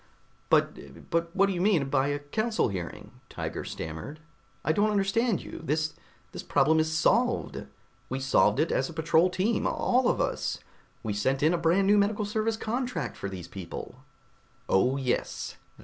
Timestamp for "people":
13.47-14.03